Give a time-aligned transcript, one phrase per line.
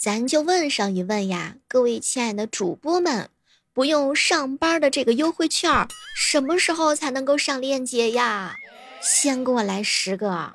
[0.00, 3.28] 咱就问上一问呀，各位亲爱的主播们，
[3.74, 8.56] 不用上班的这个优惠券，什么时候才能够上链接呀？
[9.02, 10.54] 先给我来十个。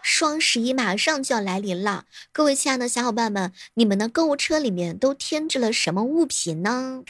[0.00, 7.02] 双十一马上就要来临了，各位亲爱的小伙伴们，你们的购物车里面都添置了什么物品呢？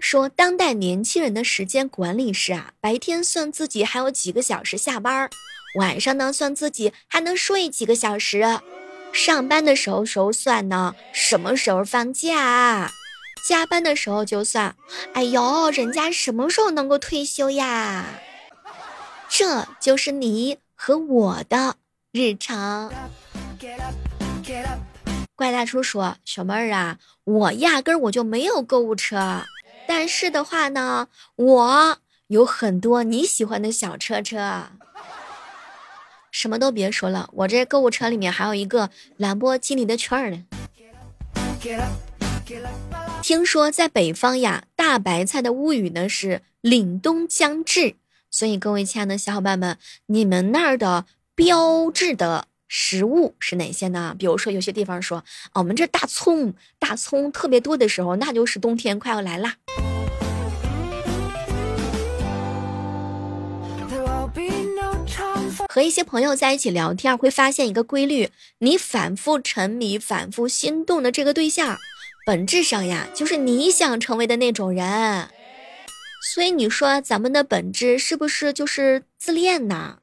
[0.00, 5.28] 说当代年轻人的时间管理是啊，白天算自己还有几个小时下班，
[5.76, 8.60] 晚上呢算自己还能睡几个小时，
[9.12, 12.90] 上班的时候时候算呢什么时候放假，
[13.48, 14.74] 加班的时候就算，
[15.14, 18.04] 哎呦，人家什么时候能够退休呀？
[19.28, 21.76] 这就是你和我的
[22.10, 22.92] 日常。
[25.36, 29.44] 怪大叔说：“小妹儿啊，我压根儿我就没有购物车，
[29.86, 34.64] 但是的话呢，我有很多你喜欢的小车车。
[36.40, 40.42] 什么都别说了，我这购物车里面还有一个兰博基尼的券儿呢。
[43.20, 47.96] 听说在北方呀，大白菜的物语呢是凛冬将至。”
[48.32, 54.16] 所以，各位亲爱的小伙伴们，你们那儿的标志的食物是哪些呢？
[54.18, 59.56] 比如说，有些地方说，我们这大葱，大葱特别多的时候，那就是冬天快要来啦。
[65.72, 71.78] 和一些朋友在一起聊天，会发现一个规律：你反复沉迷、反复心动的这个对象，
[72.26, 75.28] 本质上呀，就是你想成为的那种人。
[76.34, 79.98] 所以你说咱们的本质是不是就是自恋呢？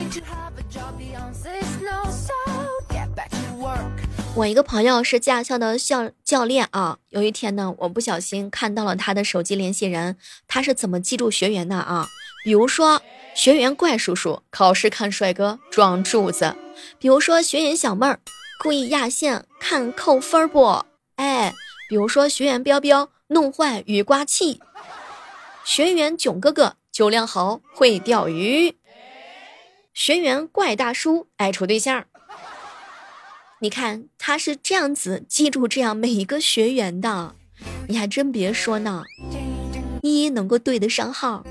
[4.36, 10.16] 我一个朋友是驾校的教教练啊，有一天呢，我不小心看到了他的手机联系人，
[10.48, 12.08] 他是怎么记住学员的啊？
[12.46, 13.02] 比如说
[13.38, 16.56] 学员怪叔叔考试看帅哥装柱子，
[16.98, 18.20] 比如说学员小妹儿
[18.64, 20.84] 故意压线看扣分不？
[21.18, 21.54] 哎，
[21.88, 24.60] 比如说学员彪彪弄坏雨刮器。
[25.64, 28.76] 学员囧哥哥酒量好，会钓鱼。
[29.94, 32.06] 学员怪大叔爱处对象。
[33.60, 37.36] 你看他是这样子记住这样每一个学员的，
[37.88, 39.04] 你还真别说呢，
[40.02, 41.46] 一一能够对得上号。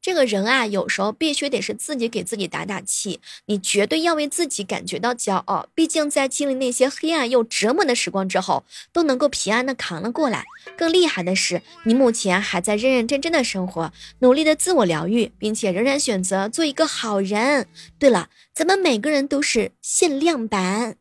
[0.00, 5.68] 这个人啊，有时候必须得是自己给自己打打气，你绝对要为自己感觉到骄傲。
[5.74, 10.44] 毕竟在经历那些黑暗又折磨的时光之后，都能够平安的扛了过来。
[10.76, 17.66] 更厉害的是，你目前还在认认真真的生活，努力的自我疗愈，并且仍然选择做一个好人。
[17.98, 20.96] 对了，咱们每个人都是限量版。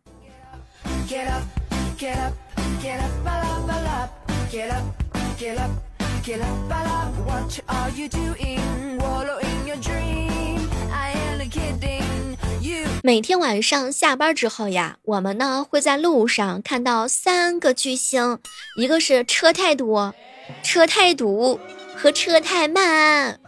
[13.04, 18.40] 每天晚上下班之后呀，我们呢会在路上看到三个巨星，
[18.78, 20.14] 一个是车太多、
[20.62, 21.62] 车太堵
[21.96, 23.40] 和车太慢。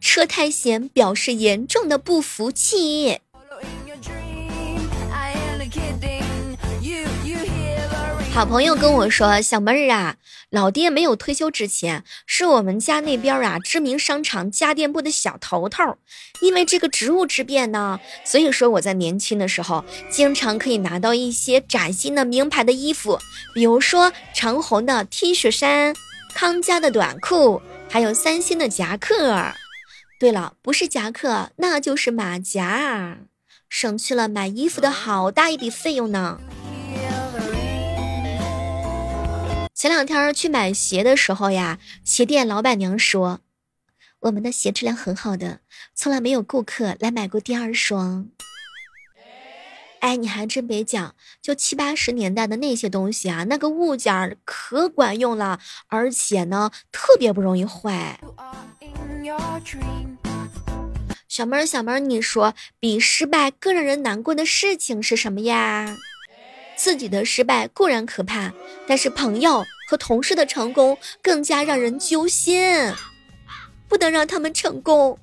[0.00, 3.20] 车太闲表示严重的不服气。
[8.34, 10.16] 好朋友跟我说：“小妹儿啊，
[10.48, 15.98] 老爹没有退休之前，是我们家那边啊知名商场家电部的小头头。
[16.40, 23.18] 因为这个职务之便呢，所以说我在年轻的时候，经常可以拿到一些崭新的名牌的衣服，
[23.54, 25.94] 比如说长虹的 T 恤衫、
[26.34, 27.60] 康佳的短裤，
[27.90, 29.52] 还有三星的夹克。
[30.18, 33.18] 对了，不是夹克，那就是马甲，
[33.68, 36.40] 省去了买衣服的好大一笔费用呢。”
[39.82, 43.40] 前两天去买鞋的时候呀，鞋店老板娘说
[44.22, 45.58] ：“我们的鞋质量很好的，
[45.92, 48.28] 从来没有顾客来买过第二双。”
[49.98, 58.20] 哎，你还真别讲，就七八十年代的那些东西啊，那个物件可管用了，而且呢，特别不容易坏。
[61.26, 65.96] 小妹儿，小妹儿，你说比失败更让人难过的事情是什么呀？
[66.76, 68.52] 自己的失败固然可怕，
[68.86, 72.92] 但是朋友和同事的成功更加让人揪心，
[73.88, 75.18] 不能让他们成功。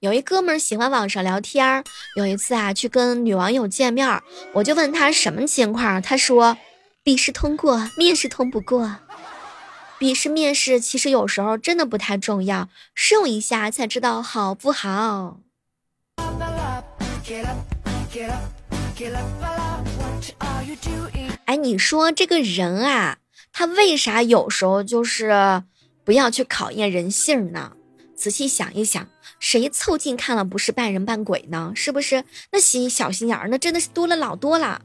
[0.00, 1.82] 有一哥们儿喜欢网上聊天儿，
[2.16, 4.22] 有一次啊去跟女网友见面，
[4.52, 6.56] 我就问他什么情况，他说
[7.02, 8.96] 笔试通过，面试通不过。
[9.98, 15.40] 笔试面试其实有时候真的不太重要，试用一下才知道好不好。
[21.44, 23.18] 哎，你说这个人啊，
[23.52, 25.62] 他为啥有时候就是
[26.04, 27.72] 不要去考验人性呢。
[28.16, 29.06] 仔细想一想，
[29.38, 31.72] 谁凑近看了不是半人半鬼呢？
[31.74, 32.24] 是不是？
[32.50, 34.80] 那心小心眼儿，那真的是多了老多了。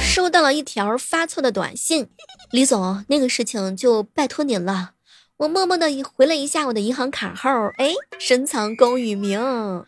[0.00, 2.08] 收到了一条发错的短信，
[2.50, 4.95] 李总，那个事情就拜托您了。
[5.38, 9.84] 我默默的回了一下我的银行卡号，哎，深藏功与名，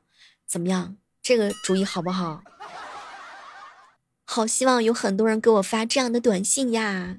[0.46, 0.96] 怎么样？
[1.22, 2.42] 这个主意好不好？
[4.26, 7.16] 好希望有很多人给我发这样的短信呀。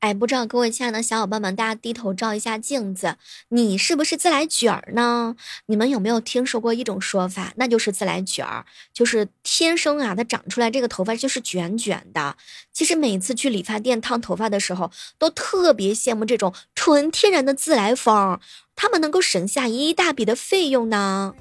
[0.00, 3.16] 哎，不知道各位亲爱的小伙伴们，大家低头照一下镜子，
[3.48, 5.34] 你是不是自来卷儿呢？
[5.66, 8.64] 你们有没有听说过一种说法，那就是自来卷儿，
[8.94, 12.36] 就是天生啊，它长出来这个头发就是卷卷的。
[12.72, 18.38] 其实每次去理发店烫头发的时候，都特别羡慕这种纯天然的自来风，
[18.76, 21.34] 他们能够省下一大笔的费用呢。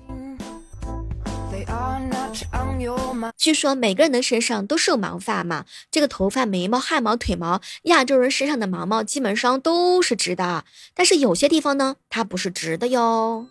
[3.38, 13.48] 据说每个人的身上都是有毛发嘛，这个头发、眉毛、汗毛、腿毛，亚洲人身上的毛毛基本上都是直的，但是有些地方呢，它不是直的哟。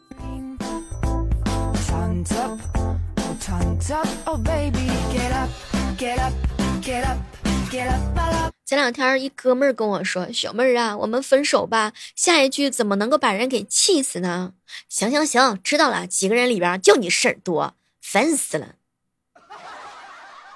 [8.64, 14.54] 前两天一哥们儿跟我说：“小妹儿啊，我们分手吧。”下一句怎么能够把人给气死呢？
[14.88, 16.06] 行行行，知道了。
[16.06, 17.74] 几个人里边就你事儿多，
[18.08, 18.76] 烦死了。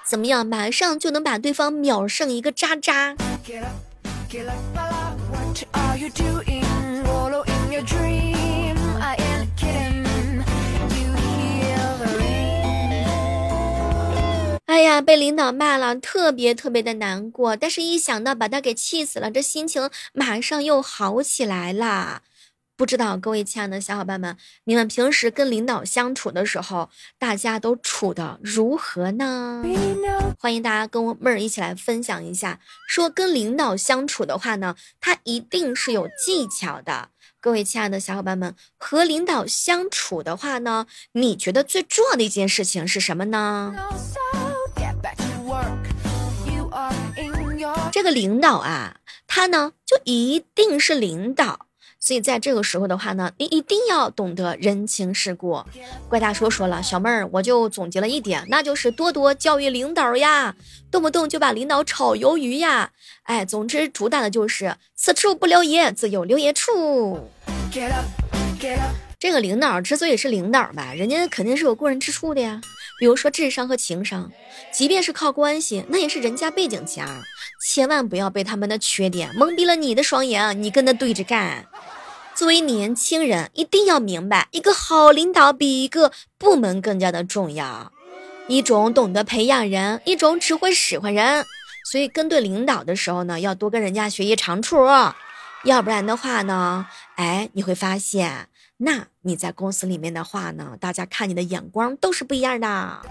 [0.07, 0.47] 怎么样？
[0.47, 3.17] 马上就能把对方秒剩一个渣渣。
[14.65, 17.57] 哎呀，被领导骂了，特别特别的难过。
[17.57, 22.21] 但是，一想到把他给气死了，这心情马上又好起来了。
[22.81, 26.89] 不知道各位亲爱的小伙伴们，你们平时跟领导相处的时候，
[27.19, 29.63] 大家都处的如何呢？
[30.39, 32.59] 欢迎大家跟我妹儿一起来分享一下。
[32.89, 37.09] 说跟领导相处的话呢，他一定是有技巧的。
[37.39, 43.75] 各位亲爱的小伙伴们，和领导相处的话呢，你觉得最重要的一件事情是什么呢？
[47.91, 48.95] 这个领导啊，
[49.27, 51.67] 他呢就一定是领导。
[52.01, 55.63] 所以在这个时候的话呢，你一定要懂得人情世故。
[56.09, 60.55] 怪大叔说了，小妹儿，我就总结了一点，那就是多多教育领导呀，
[60.89, 62.91] 动不动就把领导炒鱿鱼呀。
[63.23, 67.29] 哎，总之主打的就是此处不留爷，自有留爷处。
[69.19, 72.59] 这个领导之所以是领导吧，人家肯定是有过人之处的呀，
[73.01, 74.31] 比如说智商和情商，
[74.71, 77.23] 即便是靠关系，那也是人家背景强。
[77.65, 81.65] 千万不要被他们的缺点蒙蔽了你的双眼，你跟他对着干。
[82.35, 87.91] 作为年轻人，一定要明白，一个好领导比一个部门更加的重要。
[88.47, 91.43] 一种懂得培养人，一种只会使唤人。
[91.89, 94.77] 所以跟对领导的时候呢，要多跟人家学习长处，
[95.63, 98.47] 要不然的话呢，哎，你会发现，
[98.83, 103.01] 那你在公司里面的话呢，大家看你的眼光都是不一样的。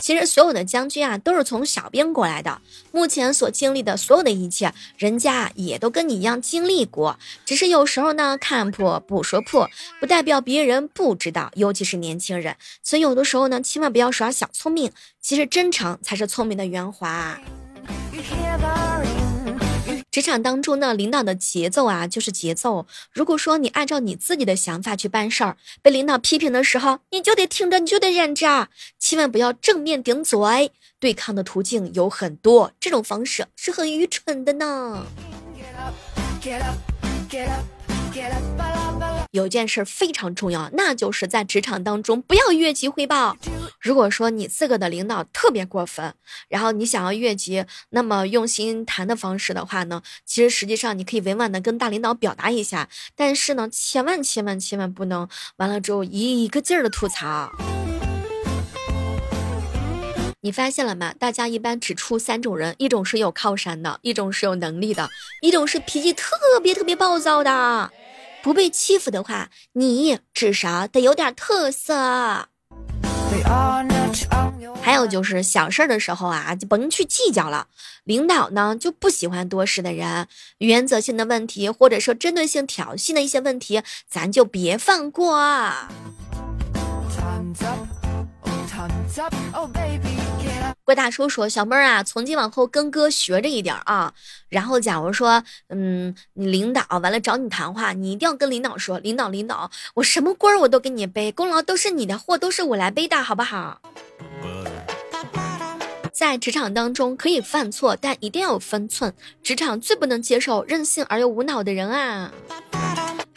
[0.00, 2.60] 其实所有的将军啊，都是从小兵过来的。
[2.90, 7.16] 目前所经历的所有的一切，人家也都跟你一样经历过。
[7.44, 9.68] 只是有时候呢，看破不说破，
[10.00, 11.52] 不代表别人不知道。
[11.54, 14.90] 尤其是年轻人，所以有的时候呢，千万不要耍小聪明。
[15.20, 17.38] 其实真诚才是聪明的圆滑。
[20.16, 22.86] 职场当中呢，领导的节奏啊，就是节奏。
[23.12, 30.72] 如果说你按照你自己的想法去办事儿，被领导批评的时候，你就得听着，你就得忍着，千万不要正面顶嘴。
[30.98, 35.04] 对抗的途径有很多，这种方式是很愚蠢的呢。
[39.36, 43.36] 有件事非常重要，那就是在职场当中不要越级汇报。
[43.78, 46.14] 如果说你自个的领导特别过分，
[46.48, 55.28] 然后你想要越级，那么用心谈的方式的话呢，其实实际上你可以委婉的跟大领导表达一下，但是呢，千万千万千万不能
[55.58, 57.52] 完了之后一个劲儿的吐槽。
[60.40, 61.12] 你发现了吗？
[61.18, 65.08] 大家一般只出三种人，一种是有靠山的，一种是有能力的，
[65.42, 66.30] 一种是脾气特
[66.62, 67.90] 别特别暴躁的。
[68.46, 72.46] 不被欺负的话，你至少得有点特色。
[74.80, 77.66] 还有就是小事儿的时候啊，就甭去计较了。
[78.04, 85.36] 领导呢就不喜欢多事的人，原则性的问题或者说针对性挑衅的一些问题，咱就别放过。
[90.84, 94.12] 怪大叔说：“小妹儿啊，从今往后跟哥学着一点啊。
[94.48, 103.80] 然后，假如说，嗯，你领导完了找你谈话，你一定要跟领导说，领导，领导，我什么官儿我都给你背，功劳都是你的，货都是我来背的，好不好？”
[106.12, 109.12] 在职场当中可以犯错，但一定要有分寸。
[109.42, 112.32] 职场最不能接受任性而又无脑的人啊！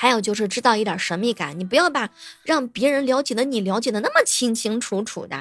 [0.02, 2.10] 还有就是制造一点神秘感，你不要把
[2.44, 5.38] 让别人了解的你了解的那么清清楚楚的。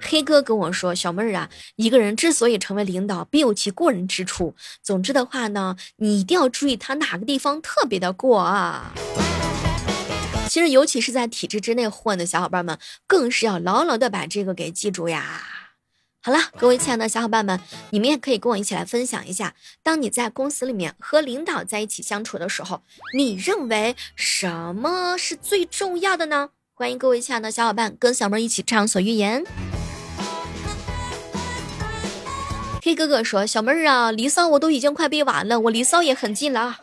[0.00, 4.54] 黑哥跟我说：“小妹儿啊，一个人之所以成为领导，必有其过人之处。
[4.82, 8.94] 总之的话呢，你一定要注意他哪个地方特别的过啊。
[10.48, 15.53] 其实，尤其是在体制之内混的小伙伴们，更是要牢牢的把这个给记住呀。
[16.26, 22.82] 好了，各位亲爱的小伙伴们，你们也可以跟我一起来分享一下，当你在公司里面和领导在一起相处的时候，
[23.14, 26.48] 你认为什么是最重要的呢？
[26.72, 29.44] 欢迎各位亲爱的小伙伴跟小妹一起畅所欲言。”
[32.82, 36.78] 黑哥哥说：“小妹儿啊，离骚我都已经快背完了，我离骚也很近了。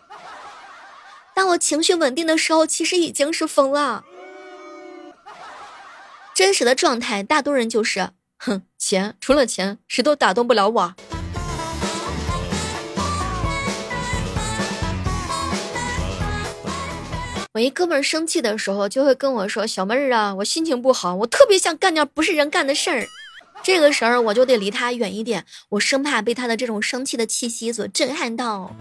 [1.33, 4.05] 当我情绪稳定的时候，其实已经是疯了。
[6.35, 10.93] 真实的状态，大多人就是，哼，钱除了钱，谁都打动不了我。
[17.53, 23.07] 我一哥们儿生气的时候，就会跟我说：小妹儿啊，我心情不好，我特别想干点不是人干的事儿。”
[23.63, 28.75] 这个时候我就得离他远一点，我生怕被他的这种生气的气息所震撼到。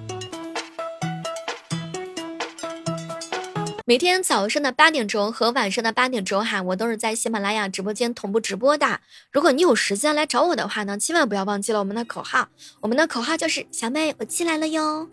[3.91, 9.01] 每天早上的八点钟和晚上的八点钟哈，我都是在喜马拉雅直播间同步直播的。
[9.33, 12.47] 如果你有时间来找我的话呢，千万不要忘记了我们的口号，
[12.79, 15.09] 我们的口号就是小妹我进来了哟。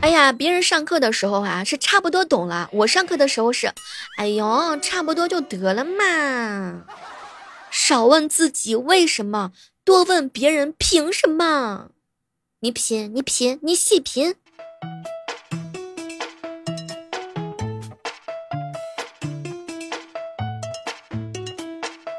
[0.00, 3.72] 哎呀，别人上课的时候啊是差不多懂了，我上课的时候是，
[4.16, 6.84] 哎呦，差不多就得了嘛。
[7.68, 9.52] 少问自己为什么，
[9.88, 11.92] 多问别人凭什么。
[12.60, 14.34] 你品，你品，你细品。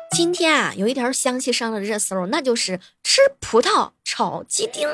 [0.09, 4.89] 今天啊，有一条湘西上了热搜，那就是吃葡萄炒鸡丁。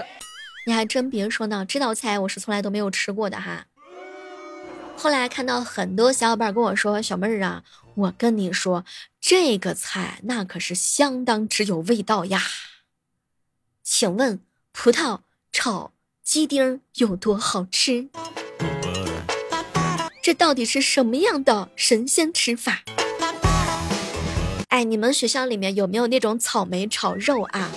[0.67, 3.67] 你还真别说呢，这道菜我是从来都没有吃过的哈。
[4.97, 7.63] 后来看到很多小伙伴跟我说：“小妹儿啊，
[7.95, 8.83] 我跟你说，
[9.27, 12.43] 这个菜那可是相当之有味道呀。”
[13.83, 14.39] 请问
[14.71, 18.07] 葡萄炒鸡丁有多好吃？
[20.21, 22.83] 这到底是什么样的神仙吃法？
[24.67, 27.71] 哎，你们学校里面有没有那种草莓炒肉啊？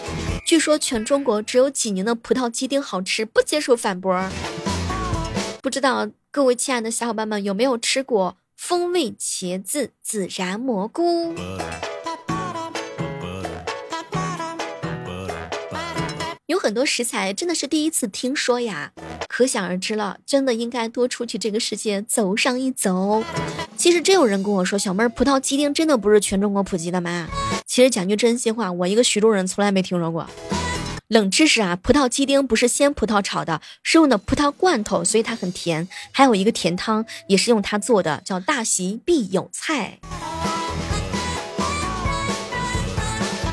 [0.44, 4.30] 据说全中国只有济宁的葡萄鸡丁好吃，不接受反驳。
[5.62, 11.32] 不知道各位亲爱的小伙伴们有没有吃过风味茄子、孜然蘑菇？
[16.46, 18.92] 有很多食材真的是第一次听说呀，
[19.28, 23.22] 可想而知了，真的应该多出去这个世界走上一走。
[23.76, 27.28] 其实真有人跟我说，小妹儿，葡萄鸡丁真的不是全中国普及的吗？
[27.64, 30.28] 其实讲句真心话，我一个徐州人从来没听说过。
[31.08, 35.88] 冷知识啊，葡萄鸡丁不是鲜葡萄炒的，是用的葡萄罐头，所以它很甜。
[36.12, 40.00] 还有一个甜汤也是用它做的，叫大席必有菜。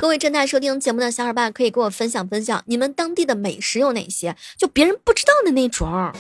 [0.02, 6.12] 各位正在收听节目的小伙伴，可以跟我分享分享你们当地的美食有哪些，就别人不知道的那种。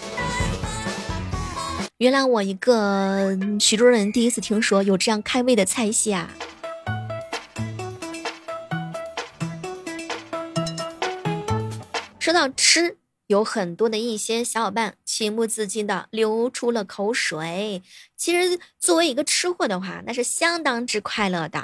[1.98, 6.30] 原来我一个徐州人第一次听说有这样开胃的菜系啊。
[12.25, 17.84] 说到吃，有很多的一些小伙伴情不自禁的流出了口水。
[18.17, 21.63] 其实作为一个吃货的话，那是相当之快乐的。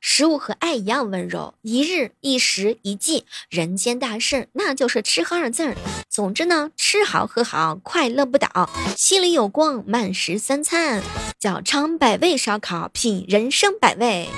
[0.00, 5.76] 食物和爱一样温柔，一日一食一季，人间大事那就是吃喝二字。
[6.10, 11.00] 总之呢，吃好喝好，快乐不倒，心里有光，慢食三餐，
[11.38, 14.28] 叫尝百味烧烤，品人生百味。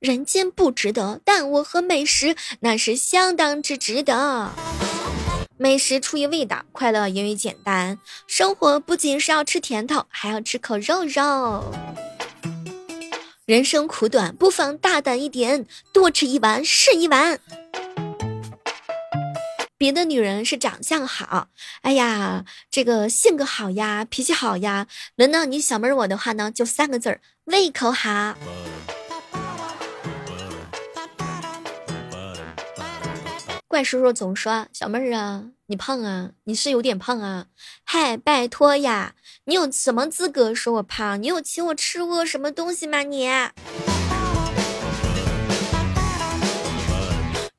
[0.00, 4.50] 人间不值得，但我和美食那是相当之值得。
[5.56, 7.98] 美食出于味道，快乐源于简单。
[8.26, 11.72] 生活不仅是要吃甜头，还要吃口肉肉。
[13.46, 17.40] 人生苦短，不妨大胆一点，多吃一碗是一碗。
[19.78, 21.48] 别的女人是长相好，
[21.80, 24.86] 哎呀，这个性格好呀，脾气好呀。
[25.16, 28.36] 轮到你小妹儿我的话呢，就三个字儿：胃口好。
[33.76, 37.48] 怪叔叔总说：“小妹儿啊，你胖啊，你是有点胖啊。”
[37.84, 39.14] 嗨，拜托呀，
[39.44, 41.22] 你有什么资格说我胖？
[41.22, 43.02] 你有请我吃过什么东西吗？
[43.02, 43.28] 你？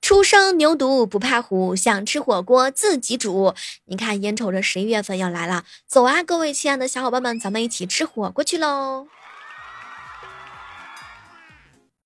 [0.01, 3.53] 初生牛犊不怕虎，想吃火锅自己煮。
[3.85, 9.05] 你看，眼瞅着十一月份要来了，走啊，各位亲爱的小伙伴们，咱们一起吃火锅去喽！